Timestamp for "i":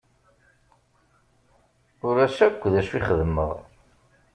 2.97-3.01